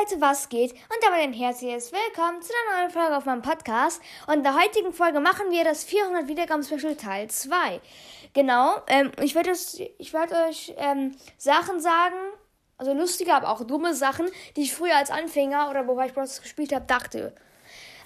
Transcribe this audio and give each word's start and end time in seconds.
Leute, 0.00 0.20
was 0.20 0.48
geht? 0.48 0.72
Und 0.72 0.96
damit 1.02 1.20
ein 1.20 1.32
herzliches 1.32 1.92
Willkommen 1.92 2.40
zu 2.40 2.52
einer 2.52 2.80
neuen 2.80 2.90
Folge 2.90 3.16
auf 3.16 3.24
meinem 3.26 3.42
Podcast. 3.42 4.00
Und 4.26 4.34
in 4.34 4.42
der 4.42 4.54
heutigen 4.54 4.92
Folge 4.92 5.20
machen 5.20 5.50
wir 5.50 5.64
das 5.64 5.84
400 5.84 6.26
Wiedergaben 6.26 6.62
Special 6.62 6.96
Teil 6.96 7.28
2. 7.28 7.80
Genau, 8.32 8.76
ähm, 8.86 9.10
ich 9.20 9.34
werde 9.34 9.50
werd 9.50 10.32
euch 10.48 10.74
ähm, 10.78 11.14
Sachen 11.36 11.80
sagen, 11.80 12.16
also 12.78 12.94
lustige, 12.94 13.34
aber 13.34 13.50
auch 13.50 13.64
dumme 13.64 13.94
Sachen, 13.94 14.26
die 14.56 14.62
ich 14.62 14.74
früher 14.74 14.96
als 14.96 15.10
Anfänger 15.10 15.68
oder 15.68 15.82
bevor 15.82 16.04
ich 16.04 16.14
Bros 16.14 16.40
gespielt 16.40 16.72
habe, 16.72 16.86
dachte. 16.86 17.34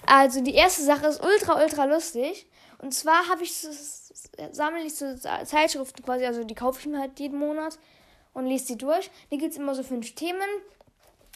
Also 0.05 0.41
die 0.41 0.55
erste 0.55 0.83
Sache 0.83 1.05
ist 1.07 1.23
ultra, 1.23 1.61
ultra 1.63 1.85
lustig. 1.85 2.47
Und 2.79 2.93
zwar 2.93 3.29
habe 3.29 3.43
ich, 3.43 3.55
sammle 4.51 4.83
ich 4.83 4.95
so 4.95 5.15
Zeitschriften 5.15 6.03
quasi, 6.03 6.25
also 6.25 6.43
die 6.43 6.55
kaufe 6.55 6.79
ich 6.79 6.87
mir 6.87 6.99
halt 6.99 7.19
jeden 7.19 7.39
Monat 7.39 7.79
und 8.33 8.47
lese 8.47 8.65
sie 8.65 8.77
durch. 8.77 9.09
Da 9.29 9.37
gibt 9.37 9.51
es 9.51 9.57
immer 9.57 9.75
so 9.75 9.83
fünf 9.83 10.13
Themen. 10.15 10.49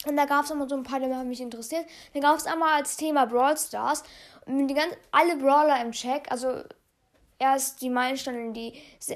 Und 0.06 0.16
da 0.16 0.24
gab 0.24 0.44
es 0.44 0.50
immer 0.50 0.68
so 0.68 0.76
ein 0.76 0.82
paar, 0.82 0.98
die 0.98 1.12
haben 1.12 1.28
mich 1.28 1.40
interessiert. 1.40 1.84
Dann 2.14 2.22
gab 2.22 2.36
es 2.36 2.46
einmal 2.46 2.74
als 2.74 2.96
Thema 2.96 3.26
Brawl 3.26 3.56
Stars. 3.56 4.02
Und 4.46 4.68
die 4.68 4.74
ganz, 4.74 4.94
alle 5.10 5.36
Brawler 5.36 5.80
im 5.82 5.92
Check, 5.92 6.30
also 6.30 6.62
erst 7.40 7.80
die 7.80 7.90
Meilensteine 7.90 8.38
in 8.38 8.52
die 8.52 8.72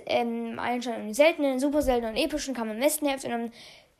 ähm, 0.06 0.56
Meilensteine 0.56 1.02
in 1.02 1.08
die 1.08 1.14
seltenen, 1.14 1.60
super 1.60 1.82
seltenen 1.82 2.14
und 2.14 2.20
epischen 2.20 2.54
kamen 2.54 2.72
im 2.72 2.78
nächsten 2.78 3.06
Heft 3.06 3.24
und 3.24 3.30
dann, 3.30 3.52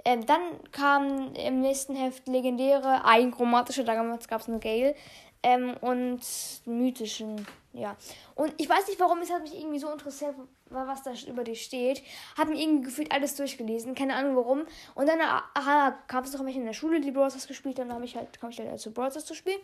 ähm, 0.05 0.27
dann 0.27 0.41
kam 0.73 1.35
im 1.35 1.61
nächsten 1.61 1.95
Heft 1.95 2.27
legendäre, 2.27 3.05
eigenchromatische, 3.05 3.85
damals 3.85 4.27
gab 4.27 4.41
es 4.41 4.49
nur 4.49 4.61
Gale 4.61 4.95
ähm, 5.43 5.75
und 5.81 6.21
mythischen, 6.65 7.47
ja. 7.75 7.97
Und 8.35 8.55
ich 8.57 8.69
weiß 8.69 8.89
nicht 8.89 8.99
warum, 8.99 9.21
es 9.21 9.31
hat 9.31 9.43
mich 9.43 9.55
irgendwie 9.55 9.79
so 9.79 9.91
interessiert, 9.93 10.35
was 10.71 11.03
da 11.03 11.13
über 11.29 11.45
die 11.45 11.57
steht. 11.57 12.03
Hab 12.37 12.49
mir 12.49 12.61
irgendwie 12.61 12.85
gefühlt 12.85 13.13
alles 13.13 13.37
durchgelesen, 13.37 13.95
keine 13.95 14.15
Ahnung 14.15 14.37
warum. 14.37 14.63
Und 14.95 15.09
dann 15.09 15.21
aha, 15.21 15.99
gab 16.09 16.25
es 16.25 16.33
noch 16.33 16.45
welche 16.45 16.59
in 16.59 16.67
der 16.67 16.73
Schule, 16.73 17.01
die 17.01 17.11
Brawl 17.11 17.31
gespielt 17.47 17.79
dann 17.79 18.03
ich 18.03 18.17
halt, 18.17 18.41
kam 18.41 18.51
ich 18.51 18.59
halt 18.59 18.81
zu 18.81 18.93
Brawl 18.93 19.13
zu 19.13 19.35
spielen. 19.35 19.59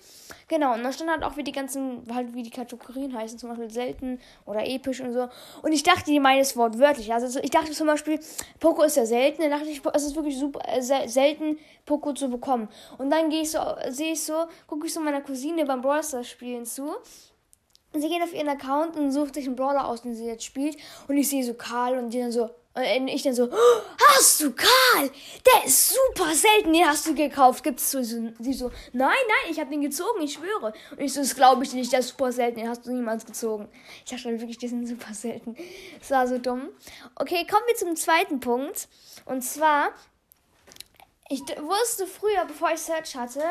Genau, 0.48 0.74
und 0.74 0.82
da 0.82 0.92
stand 0.92 1.10
halt 1.10 1.24
auch, 1.24 1.36
wie 1.36 1.44
die 1.44 1.52
ganzen, 1.52 2.02
halt 2.14 2.34
wie 2.34 2.42
die 2.42 2.50
Kategorien 2.50 3.14
heißen, 3.16 3.38
zum 3.38 3.48
Beispiel 3.50 3.70
selten 3.70 4.20
oder 4.44 4.66
episch 4.66 5.00
und 5.00 5.12
so. 5.12 5.28
Und 5.62 5.72
ich 5.72 5.82
dachte, 5.82 6.04
die 6.10 6.20
meinen 6.20 6.40
es 6.40 6.56
wortwörtlich. 6.56 7.12
Also 7.12 7.40
ich 7.40 7.50
dachte 7.50 7.72
zum 7.72 7.86
Beispiel, 7.86 8.20
Poco 8.58 8.82
ist 8.82 8.96
ja 8.96 9.06
selten, 9.06 9.42
dann 9.42 9.50
dachte 9.50 9.68
ich, 9.68 9.82
es 9.92 10.02
ist 10.02 10.16
wirklich 10.16 10.38
super 10.38 10.60
äh, 10.66 10.80
selten, 10.80 11.58
Poco 11.86 12.12
zu 12.12 12.28
bekommen. 12.28 12.68
Und 12.98 13.10
dann 13.10 13.30
gehe 13.30 13.42
ich 13.42 13.50
so, 13.50 13.58
sehe 13.88 14.12
ich 14.12 14.22
so, 14.22 14.46
gucke 14.66 14.86
ich 14.86 14.92
so 14.92 15.00
meiner 15.00 15.20
Cousine 15.20 15.64
beim 15.64 15.80
Brawl 15.80 16.00
spielen 16.24 16.64
zu. 16.64 16.94
Sie 17.92 18.08
geht 18.08 18.22
auf 18.22 18.32
ihren 18.32 18.48
Account 18.48 18.96
und 18.96 19.10
sucht 19.10 19.34
sich 19.34 19.46
einen 19.46 19.56
Brawler 19.56 19.86
aus, 19.88 20.02
den 20.02 20.14
sie 20.14 20.24
jetzt 20.24 20.44
spielt. 20.44 20.76
Und 21.08 21.16
ich 21.16 21.28
sehe 21.28 21.44
so 21.44 21.54
Karl 21.54 21.98
und 21.98 22.10
die 22.10 22.20
dann 22.20 22.30
so, 22.30 22.50
und 22.72 23.08
ich 23.08 23.22
dann 23.22 23.34
so, 23.34 23.48
oh, 23.50 23.80
hast 24.14 24.40
du 24.40 24.52
Karl? 24.52 25.10
Der 25.44 25.64
ist 25.64 25.88
super 25.88 26.32
selten, 26.32 26.72
den 26.72 26.86
hast 26.86 27.06
du 27.06 27.14
gekauft. 27.14 27.64
Gibt 27.64 27.80
es 27.80 27.90
so, 27.90 28.00
sie 28.00 28.52
so, 28.52 28.70
nein, 28.92 29.08
nein, 29.08 29.50
ich 29.50 29.58
habe 29.58 29.70
den 29.70 29.80
gezogen, 29.80 30.22
ich 30.22 30.34
schwöre. 30.34 30.72
Und 30.92 31.00
ich 31.00 31.12
so, 31.12 31.20
das 31.20 31.34
glaube 31.34 31.64
ich 31.64 31.72
nicht, 31.72 31.92
der 31.92 31.98
ist 31.98 32.10
super 32.10 32.30
selten, 32.30 32.60
den 32.60 32.68
hast 32.68 32.86
du 32.86 32.92
niemals 32.92 33.26
gezogen. 33.26 33.68
Ich 34.04 34.12
dachte 34.12 34.38
wirklich, 34.38 34.58
die 34.58 34.68
sind 34.68 34.86
super 34.86 35.12
selten. 35.12 35.56
Das 35.98 36.10
war 36.12 36.28
so 36.28 36.38
dumm. 36.38 36.68
Okay, 37.16 37.44
kommen 37.44 37.64
wir 37.66 37.74
zum 37.74 37.96
zweiten 37.96 38.38
Punkt. 38.38 38.88
Und 39.26 39.42
zwar, 39.42 39.88
ich 41.28 41.40
wusste 41.40 42.06
früher, 42.06 42.44
bevor 42.46 42.70
ich 42.70 42.80
Search 42.80 43.16
hatte, 43.16 43.42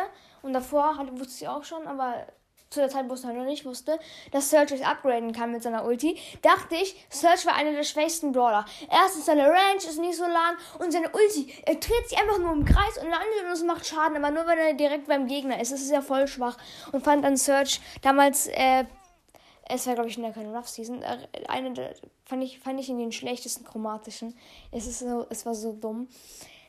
und 0.42 0.54
davor 0.54 0.98
hatte, 0.98 1.20
wusste 1.20 1.44
ich 1.44 1.48
auch 1.50 1.66
schon, 1.66 1.86
aber 1.88 2.26
zu 2.70 2.82
der 2.82 2.90
Zeit, 2.90 3.10
wo 3.10 3.16
es 3.16 3.24
noch 3.24 3.34
nicht 3.34 3.66
wusste, 3.66 3.98
dass 4.32 4.52
Search 4.52 4.70
sich 4.70 4.86
upgraden 4.86 5.34
kann 5.34 5.52
mit 5.52 5.64
seiner 5.64 5.86
Ulti, 5.86 6.20
dachte 6.44 6.76
ich, 6.76 6.96
Search 7.10 7.48
war 7.48 7.56
einer 7.56 7.72
der 7.72 7.84
schwächsten 7.84 8.32
Brawler. 8.32 8.64
Erstens, 8.92 9.26
seine 9.26 9.48
Range 9.48 9.78
ist 9.78 10.00
nicht 10.00 10.18
so 10.18 10.26
lang 10.26 10.56
und 10.78 10.92
seine 10.92 11.10
Ulti, 11.10 11.52
er 11.66 11.76
dreht 11.76 12.08
sich 12.08 12.20
einfach 12.20 12.38
nur 12.38 12.52
im 12.52 12.66
Kreis 12.66 12.98
und 13.02 13.10
landet 13.10 13.44
und 13.44 13.52
es 13.52 13.64
macht 13.64 13.88
Schaden, 13.88 14.18
aber 14.18 14.30
nur 14.30 14.46
wenn 14.46 14.60
er 14.60 14.74
direkt 14.76 15.08
beim 15.08 15.26
Gegner 15.26 15.60
ist. 15.60 15.72
Das 15.72 15.82
ist 15.82 15.90
ja 15.90 16.02
voll 16.02 16.28
schwach. 16.28 16.58
Und 16.92 17.04
fand 17.04 17.26
dann 17.26 17.38
Search 17.38 17.82
damals, 18.04 18.46
äh, 18.48 18.86
es 19.68 19.88
war, 19.88 19.96
glaube 19.96 20.10
ich, 20.10 20.18
in 20.18 20.24
der 20.24 20.36
Rough 20.36 20.68
Season, 20.68 21.02
äh, 21.02 21.18
eine 21.48 21.74
der, 21.74 21.96
fand 22.26 22.44
ich, 22.44 22.60
fand 22.60 22.80
ich 22.80 22.90
in 22.90 23.00
den 23.00 23.12
schlechtesten 23.12 23.66
chromatischen. 23.66 24.38
Es 24.72 24.86
ist 24.86 25.00
so, 25.00 25.26
es 25.32 25.44
war 25.48 25.56
so 25.56 25.74
dumm. 25.74 26.08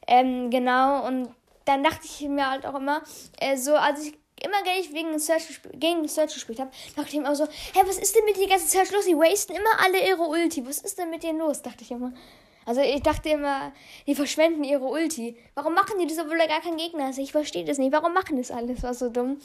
Ähm, 0.06 0.48
genau, 0.48 1.06
und 1.06 1.28
dann 1.66 1.84
dachte 1.84 2.06
ich 2.06 2.26
mir 2.26 2.50
halt 2.50 2.64
auch 2.64 2.74
immer, 2.74 3.02
äh, 3.38 3.58
so, 3.58 3.74
als 3.74 4.06
ich 4.06 4.19
immer 4.44 4.64
wenn 4.64 4.80
ich 4.80 4.92
wegen 4.92 5.18
Search, 5.18 5.60
gegen 5.74 6.06
Search 6.08 6.34
gespielt 6.34 6.60
habe, 6.60 6.70
dachte 6.96 7.08
ich 7.08 7.16
immer 7.16 7.34
so, 7.34 7.44
hä, 7.46 7.80
was 7.84 7.98
ist 7.98 8.14
denn 8.14 8.24
mit 8.24 8.36
den 8.36 8.48
ganzen 8.48 8.68
Search 8.68 8.90
los? 8.90 9.04
Die 9.04 9.16
wasten 9.16 9.54
immer 9.54 9.80
alle 9.82 10.06
ihre 10.06 10.22
Ulti. 10.22 10.66
Was 10.66 10.78
ist 10.78 10.98
denn 10.98 11.10
mit 11.10 11.22
denen 11.22 11.38
los? 11.38 11.62
Dachte 11.62 11.82
ich 11.82 11.90
immer. 11.90 12.12
Also 12.66 12.82
ich 12.82 13.02
dachte 13.02 13.30
immer, 13.30 13.72
die 14.06 14.14
verschwenden 14.14 14.64
ihre 14.64 14.84
Ulti. 14.84 15.36
Warum 15.54 15.74
machen 15.74 15.98
die 15.98 16.06
das, 16.06 16.18
obwohl 16.18 16.38
da 16.38 16.46
gar 16.46 16.60
kein 16.60 16.76
Gegner 16.76 17.10
ist? 17.10 17.18
Ich 17.18 17.32
verstehe 17.32 17.64
das 17.64 17.78
nicht. 17.78 17.92
Warum 17.92 18.14
machen 18.14 18.36
das 18.36 18.50
alles? 18.50 18.82
War 18.82 18.94
so 18.94 19.08
dumm. 19.08 19.40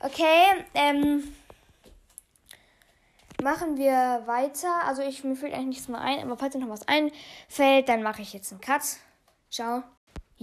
Okay, 0.00 0.64
ähm. 0.74 1.34
Machen 3.42 3.76
wir 3.76 4.22
weiter. 4.26 4.84
Also 4.86 5.02
ich 5.02 5.24
mir 5.24 5.34
fällt 5.34 5.52
eigentlich 5.52 5.66
nichts 5.66 5.88
mehr 5.88 6.00
ein, 6.00 6.20
aber 6.20 6.36
falls 6.36 6.52
dir 6.52 6.60
noch 6.60 6.68
was 6.68 6.86
einfällt, 6.86 7.88
dann 7.88 8.02
mache 8.02 8.22
ich 8.22 8.32
jetzt 8.32 8.52
einen 8.52 8.60
Cut. 8.60 8.82
Ciao. 9.50 9.82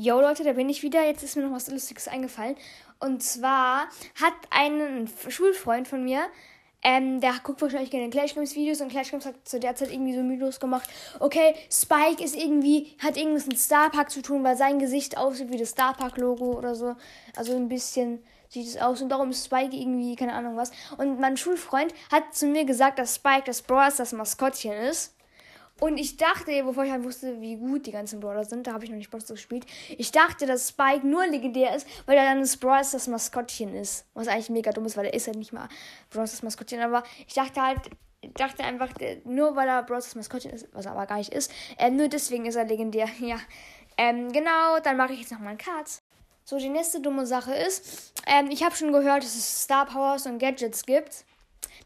Yo 0.01 0.21
Leute, 0.21 0.45
da 0.45 0.53
bin 0.53 0.69
ich 0.69 0.81
wieder. 0.81 1.03
Jetzt 1.03 1.23
ist 1.23 1.35
mir 1.35 1.41
noch 1.41 1.51
was 1.51 1.69
Lustiges 1.69 2.07
eingefallen. 2.07 2.55
Und 3.01 3.21
zwar 3.21 3.89
hat 4.15 4.33
ein 4.49 5.09
Schulfreund 5.27 5.89
von 5.89 6.05
mir, 6.05 6.21
ähm, 6.81 7.19
der 7.19 7.33
guckt 7.43 7.61
wahrscheinlich 7.61 7.91
gerne 7.91 8.09
Clash 8.09 8.33
Games 8.33 8.55
Videos 8.55 8.79
und 8.79 8.87
Clash 8.87 9.11
Games 9.11 9.25
hat 9.25 9.35
zu 9.43 9.59
der 9.59 9.75
Zeit 9.75 9.91
irgendwie 9.91 10.15
so 10.15 10.23
Mythos 10.23 10.61
gemacht. 10.61 10.89
Okay, 11.19 11.53
Spike 11.69 12.23
ist 12.23 12.37
irgendwie, 12.37 12.95
hat 13.03 13.17
irgendwas 13.17 13.45
mit 13.45 13.59
Star 13.59 13.89
Park 13.89 14.09
zu 14.09 14.21
tun, 14.21 14.41
weil 14.45 14.55
sein 14.55 14.79
Gesicht 14.79 15.17
aussieht 15.17 15.51
wie 15.51 15.57
das 15.57 15.71
Star 15.71 15.93
Park 15.93 16.17
Logo 16.17 16.57
oder 16.57 16.75
so. 16.75 16.95
Also 17.35 17.53
ein 17.57 17.67
bisschen 17.67 18.23
sieht 18.47 18.67
es 18.67 18.77
aus 18.77 19.01
und 19.01 19.09
darum 19.09 19.31
ist 19.31 19.43
Spike 19.43 19.75
irgendwie, 19.75 20.15
keine 20.15 20.31
Ahnung 20.31 20.55
was. 20.55 20.71
Und 20.97 21.19
mein 21.19 21.35
Schulfreund 21.35 21.93
hat 22.09 22.33
zu 22.33 22.45
mir 22.45 22.63
gesagt, 22.63 22.99
dass 22.99 23.15
Spike 23.15 23.43
das 23.47 23.61
Bros 23.61 23.97
das 23.97 24.13
Maskottchen 24.13 24.71
ist. 24.71 25.13
Und 25.79 25.97
ich 25.97 26.17
dachte, 26.17 26.63
bevor 26.63 26.83
ich 26.83 26.91
halt 26.91 27.03
wusste, 27.03 27.39
wie 27.41 27.55
gut 27.55 27.85
die 27.85 27.91
ganzen 27.91 28.19
Brawler 28.19 28.43
sind, 28.43 28.67
da 28.67 28.73
habe 28.73 28.83
ich 28.83 28.89
noch 28.89 28.97
nicht 28.97 29.09
Brawler 29.09 29.25
gespielt, 29.25 29.65
ich 29.97 30.11
dachte, 30.11 30.45
dass 30.45 30.69
Spike 30.69 31.07
nur 31.07 31.25
legendär 31.27 31.75
ist, 31.75 31.87
weil 32.05 32.17
er 32.17 32.25
dann 32.25 32.39
das 32.39 32.57
Brawlers 32.57 32.91
das 32.91 33.07
Maskottchen 33.07 33.73
ist. 33.75 34.05
Was 34.13 34.27
eigentlich 34.27 34.49
mega 34.49 34.71
dumm 34.71 34.85
ist, 34.85 34.97
weil 34.97 35.05
er 35.05 35.13
ist 35.13 35.27
halt 35.27 35.37
nicht 35.37 35.53
mal 35.53 35.69
Brawlers 36.09 36.31
das 36.31 36.43
Maskottchen. 36.43 36.81
Aber 36.81 37.03
ich 37.27 37.33
dachte 37.33 37.61
halt, 37.61 37.79
ich 38.21 38.33
dachte 38.33 38.63
einfach, 38.63 38.89
nur 39.23 39.55
weil 39.55 39.67
er 39.67 39.83
Brawlers 39.83 40.05
das 40.05 40.15
Maskottchen 40.15 40.51
ist, 40.51 40.67
was 40.73 40.85
er 40.85 40.91
aber 40.91 41.05
gar 41.05 41.17
nicht 41.17 41.33
ist, 41.33 41.51
äh, 41.77 41.89
nur 41.89 42.09
deswegen 42.09 42.45
ist 42.45 42.55
er 42.55 42.65
legendär. 42.65 43.07
Ja, 43.19 43.37
ähm, 43.97 44.31
genau, 44.31 44.79
dann 44.81 44.95
mache 44.97 45.13
ich 45.13 45.19
jetzt 45.19 45.31
nochmal 45.31 45.49
einen 45.49 45.57
Cut. 45.57 46.01
So, 46.45 46.57
die 46.57 46.69
nächste 46.69 46.99
dumme 46.99 47.27
Sache 47.27 47.53
ist, 47.53 48.13
ähm, 48.25 48.49
ich 48.49 48.63
habe 48.63 48.75
schon 48.75 48.91
gehört, 48.91 49.23
dass 49.23 49.35
es 49.35 49.63
Star 49.63 49.85
Powers 49.85 50.25
und 50.25 50.39
Gadgets 50.39 50.85
gibt. 50.85 51.25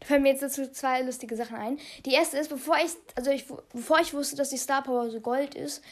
Da 0.00 0.06
fallen 0.06 0.22
mir 0.22 0.30
jetzt 0.30 0.42
dazu 0.42 0.70
zwei 0.70 1.02
lustige 1.02 1.36
Sachen 1.36 1.56
ein. 1.56 1.78
Die 2.04 2.12
erste 2.12 2.36
ist, 2.38 2.50
bevor 2.50 2.76
ich, 2.76 2.92
also 3.16 3.30
ich, 3.30 3.46
bevor 3.72 4.00
ich 4.00 4.12
wusste, 4.12 4.36
dass 4.36 4.50
die 4.50 4.56
Star 4.56 4.82
Power 4.82 5.10
so 5.10 5.20
gold 5.20 5.54
ist, 5.54 5.82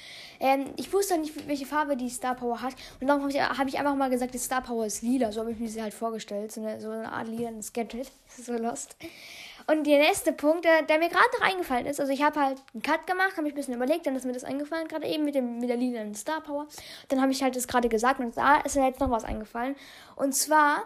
ähm, 0.40 0.66
ich 0.76 0.92
wusste 0.92 1.18
nicht, 1.18 1.48
welche 1.48 1.66
Farbe 1.66 1.96
die 1.96 2.10
Star 2.10 2.34
Power 2.34 2.60
hat. 2.62 2.74
Und 3.00 3.06
darum 3.06 3.22
habe 3.22 3.32
ich, 3.32 3.40
hab 3.40 3.68
ich 3.68 3.78
einfach 3.78 3.94
mal 3.94 4.10
gesagt, 4.10 4.34
die 4.34 4.38
Star 4.38 4.62
Power 4.62 4.86
ist 4.86 5.02
lila. 5.02 5.32
So 5.32 5.40
habe 5.40 5.52
ich 5.52 5.58
mir 5.58 5.68
sie 5.68 5.82
halt 5.82 5.94
vorgestellt. 5.94 6.52
So 6.52 6.60
eine, 6.60 6.80
so 6.80 6.90
eine 6.90 7.10
Art 7.10 7.28
lila 7.28 7.50
Gadget. 7.72 8.10
So 8.34 8.54
lost. 8.54 8.96
Und 9.66 9.86
der 9.86 9.98
nächste 9.98 10.32
Punkt, 10.32 10.64
der, 10.64 10.82
der 10.82 10.98
mir 10.98 11.08
gerade 11.08 11.24
noch 11.38 11.46
eingefallen 11.46 11.86
ist, 11.86 12.00
also 12.00 12.12
ich 12.12 12.22
habe 12.22 12.40
halt 12.40 12.62
einen 12.72 12.82
Cut 12.82 13.06
gemacht, 13.06 13.32
habe 13.32 13.42
mich 13.42 13.52
ein 13.52 13.56
bisschen 13.56 13.74
überlegt, 13.74 14.06
dann 14.06 14.16
ist 14.16 14.24
mir 14.24 14.32
das 14.32 14.44
eingefallen, 14.44 14.88
gerade 14.88 15.06
eben 15.06 15.24
mit, 15.24 15.34
dem, 15.34 15.58
mit 15.58 15.68
der 15.68 15.76
lilanen 15.76 16.14
Star 16.14 16.40
Power. 16.40 16.66
Dann 17.08 17.20
habe 17.20 17.32
ich 17.32 17.42
halt 17.42 17.56
das 17.56 17.68
gerade 17.68 17.88
gesagt 17.88 18.20
und 18.20 18.36
da 18.36 18.56
ist 18.58 18.76
mir 18.76 18.86
jetzt 18.86 19.00
noch 19.00 19.10
was 19.10 19.24
eingefallen. 19.24 19.76
Und 20.16 20.34
zwar, 20.34 20.82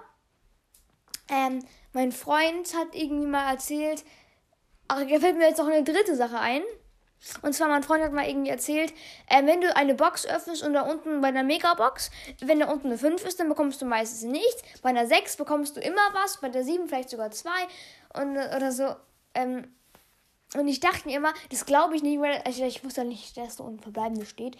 ähm, 1.28 1.64
mein 1.92 2.12
Freund 2.12 2.74
hat 2.76 2.94
irgendwie 2.94 3.26
mal 3.26 3.50
erzählt, 3.50 4.04
ach, 4.88 5.00
da 5.00 5.18
fällt 5.18 5.36
mir 5.36 5.48
jetzt 5.48 5.58
noch 5.58 5.66
eine 5.66 5.82
dritte 5.82 6.14
Sache 6.16 6.38
ein. 6.38 6.62
Und 7.42 7.54
zwar, 7.54 7.68
mein 7.68 7.82
Freund 7.82 8.04
hat 8.04 8.12
mal 8.12 8.28
irgendwie 8.28 8.50
erzählt, 8.50 8.92
äh, 9.28 9.44
wenn 9.46 9.60
du 9.60 9.74
eine 9.74 9.94
Box 9.94 10.26
öffnest 10.26 10.62
und 10.62 10.74
da 10.74 10.82
unten 10.82 11.20
bei 11.20 11.28
einer 11.28 11.42
Megabox, 11.42 12.10
wenn 12.40 12.60
da 12.60 12.66
unten 12.66 12.88
eine 12.88 12.98
5 12.98 13.24
ist, 13.24 13.40
dann 13.40 13.48
bekommst 13.48 13.80
du 13.80 13.86
meistens 13.86 14.22
nichts. 14.22 14.62
Bei 14.82 14.90
einer 14.90 15.06
6 15.06 15.36
bekommst 15.36 15.76
du 15.76 15.80
immer 15.80 16.02
was, 16.12 16.40
bei 16.40 16.50
der 16.50 16.62
7 16.62 16.86
vielleicht 16.88 17.10
sogar 17.10 17.30
2 17.30 17.50
und, 18.14 18.36
oder 18.36 18.70
so. 18.70 18.94
Ähm, 19.34 19.72
und 20.54 20.68
ich 20.68 20.80
dachte 20.80 21.08
mir 21.08 21.16
immer, 21.16 21.32
das 21.50 21.66
glaube 21.66 21.96
ich 21.96 22.02
nicht, 22.02 22.20
weil 22.20 22.40
also 22.44 22.64
ich 22.64 22.84
wusste 22.84 23.04
nicht, 23.04 23.36
dass 23.36 23.56
da 23.56 23.64
unten 23.64 23.82
Verbleibende 23.82 24.26
steht 24.26 24.56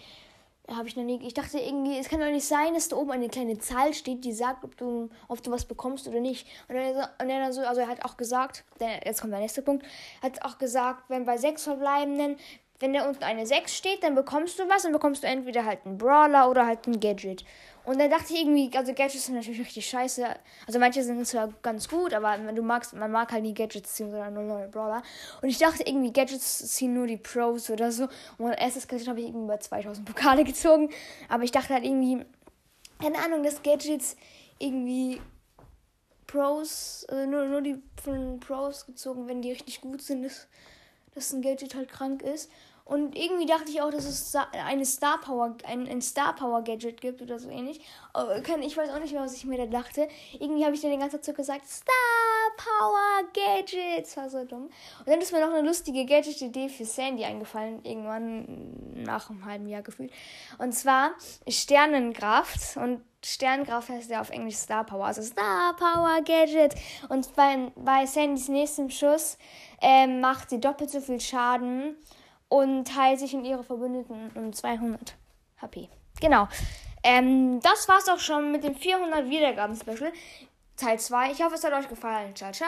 habe 0.69 0.87
ich 0.87 0.95
noch 0.97 1.03
nie. 1.03 1.19
Ich 1.25 1.33
dachte 1.33 1.59
irgendwie, 1.59 1.97
es 1.97 2.09
kann 2.09 2.19
doch 2.19 2.27
nicht 2.27 2.45
sein, 2.45 2.73
dass 2.73 2.89
da 2.89 2.97
oben 2.97 3.11
eine 3.11 3.29
kleine 3.29 3.57
Zahl 3.57 3.93
steht, 3.93 4.25
die 4.25 4.33
sagt, 4.33 4.63
ob 4.63 4.75
du, 4.77 5.09
ob 5.27 5.41
du 5.41 5.51
was 5.51 5.65
bekommst 5.65 6.07
oder 6.07 6.19
nicht. 6.19 6.47
Und 6.67 6.75
er, 6.75 7.09
und 7.21 7.29
dann 7.29 7.53
so, 7.53 7.61
also 7.61 7.81
er 7.81 7.87
hat 7.87 8.03
auch 8.03 8.17
gesagt, 8.17 8.65
jetzt 8.79 9.21
kommt 9.21 9.33
der 9.33 9.39
nächste 9.39 9.61
Punkt, 9.61 9.85
hat 10.21 10.43
auch 10.43 10.57
gesagt, 10.57 11.09
wenn 11.09 11.25
bei 11.25 11.37
sechs 11.37 11.63
Verbleibenden, 11.63 12.37
wenn 12.79 12.93
da 12.93 13.07
unten 13.07 13.23
eine 13.23 13.45
6 13.45 13.75
steht, 13.75 14.03
dann 14.03 14.15
bekommst 14.15 14.59
du 14.59 14.69
was, 14.69 14.83
dann 14.83 14.91
bekommst 14.91 15.23
du 15.23 15.27
entweder 15.27 15.65
halt 15.65 15.85
einen 15.85 15.97
Brawler 15.97 16.49
oder 16.49 16.65
halt 16.65 16.85
ein 16.87 16.99
Gadget. 16.99 17.43
Und 17.85 17.99
dann 17.99 18.09
dachte 18.09 18.33
ich 18.33 18.41
irgendwie, 18.41 18.69
also 18.77 18.93
Gadgets 18.93 19.27
sind 19.27 19.35
natürlich 19.35 19.61
richtig 19.61 19.89
scheiße. 19.89 20.25
Also 20.67 20.77
manche 20.77 21.01
sind 21.03 21.25
zwar 21.25 21.47
ganz 21.61 21.87
gut, 21.87 22.13
aber 22.13 22.37
du 22.37 22.61
magst, 22.61 22.93
man 22.93 23.09
mag 23.09 23.31
halt 23.31 23.43
nie 23.43 23.53
Gadgets 23.53 23.95
ziehen, 23.95 24.11
sondern 24.11 24.33
nur 24.33 24.43
neue 24.43 24.67
Brawler. 24.67 25.01
Und 25.41 25.47
ich 25.47 25.57
dachte 25.57 25.83
irgendwie, 25.85 26.11
Gadgets 26.11 26.67
ziehen 26.75 26.93
nur 26.93 27.07
die 27.07 27.15
Pros 27.15 27.69
oder 27.69 27.91
so. 27.91 28.03
Und 28.37 28.47
mein 28.47 28.53
erstes 28.55 28.89
Gadget 28.89 29.07
habe 29.07 29.21
ich 29.21 29.27
irgendwie 29.27 29.47
bei 29.47 29.57
2000 29.57 30.05
Pokale 30.05 30.43
gezogen. 30.43 30.89
Aber 31.29 31.43
ich 31.43 31.51
dachte 31.51 31.73
halt 31.73 31.85
irgendwie, 31.85 32.25
keine 33.01 33.19
Ahnung, 33.19 33.41
dass 33.41 33.63
Gadgets 33.63 34.17
irgendwie 34.59 35.21
Pros, 36.27 37.05
äh, 37.09 37.25
nur, 37.25 37.45
nur 37.45 37.61
die 37.61 37.81
von 38.03 38.41
Pros 38.41 38.85
gezogen, 38.85 39.29
wenn 39.29 39.41
die 39.41 39.51
richtig 39.51 39.79
gut 39.79 40.01
sind, 40.01 40.23
dass, 40.23 40.47
dass 41.17 41.33
ein 41.33 41.41
Gadget 41.41 41.75
halt 41.75 41.89
krank 41.89 42.21
ist. 42.21 42.49
Und 42.87 43.17
irgendwie 43.17 43.45
dachte 43.45 43.69
ich 43.69 43.81
auch, 43.81 43.89
dass 43.89 44.05
es 44.05 44.33
eine 44.53 44.85
Star 44.85 45.19
Power, 45.19 45.57
ein, 45.65 45.89
ein 45.89 46.01
Star 46.01 46.33
Power 46.33 46.61
Gadget 46.61 47.01
gibt 47.01 47.21
oder 47.21 47.37
so 47.37 47.49
ähnlich. 47.49 47.81
Ich 48.61 48.77
weiß 48.77 48.91
auch 48.91 48.99
nicht 48.99 49.11
mehr, 49.11 49.23
was 49.23 49.35
ich 49.35 49.43
mir 49.43 49.57
da 49.57 49.65
dachte. 49.65 50.07
Irgendwie 50.39 50.63
habe 50.63 50.73
ich 50.73 50.79
dann 50.79 50.91
den 50.91 51.01
ganzen 51.01 51.21
Tag 51.21 51.35
gesagt, 51.35 51.67
Star 51.67 51.93
Power 52.55 53.27
Gadget. 53.33 54.05
Das 54.05 54.15
war 54.15 54.29
so 54.29 54.45
dumm. 54.45 54.69
Und 54.99 55.07
dann 55.07 55.19
ist 55.19 55.33
mir 55.33 55.41
noch 55.41 55.53
eine 55.53 55.67
lustige 55.67 56.05
Gadget-Idee 56.05 56.69
für 56.69 56.85
Sandy 56.85 57.25
eingefallen, 57.25 57.83
irgendwann 57.83 59.03
nach 59.03 59.29
einem 59.29 59.43
halben 59.43 59.67
Jahr 59.67 59.81
gefühlt. 59.81 60.13
Und 60.57 60.71
zwar 60.71 61.11
Sternenkraft. 61.45 62.77
Und 62.77 63.01
Sternenkraft 63.33 63.89
heißt 63.89 64.09
ja 64.09 64.21
auf 64.21 64.29
Englisch 64.29 64.55
Star 64.55 64.85
Power, 64.85 65.05
also 65.05 65.21
Star 65.21 65.75
Power 65.75 66.21
Gadget. 66.23 66.75
Und 67.09 67.35
bei, 67.35 67.71
bei 67.75 68.05
Sandys 68.05 68.47
nächstem 68.47 68.89
Schuss 68.89 69.37
ähm, 69.81 70.21
macht 70.21 70.49
sie 70.49 70.59
doppelt 70.59 70.89
so 70.89 71.01
viel 71.01 71.19
Schaden 71.19 71.97
und 72.47 72.87
teilt 72.87 73.19
sich 73.19 73.33
in 73.33 73.43
ihre 73.43 73.63
Verbündeten 73.63 74.31
um 74.35 74.53
200 74.53 75.15
HP. 75.61 75.89
Genau. 76.21 76.47
Ähm, 77.03 77.59
das 77.61 77.87
war's 77.87 78.07
auch 78.09 78.19
schon 78.19 78.51
mit 78.51 78.63
dem 78.63 78.75
400 78.75 79.29
Wiedergaben-Special. 79.29 80.11
Teil 80.77 80.99
2. 80.99 81.31
Ich 81.31 81.43
hoffe, 81.43 81.55
es 81.55 81.63
hat 81.63 81.73
euch 81.73 81.89
gefallen. 81.89 82.35
Ciao, 82.35 82.51
ciao. 82.51 82.67